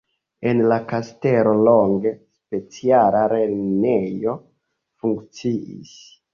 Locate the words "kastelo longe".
0.91-2.15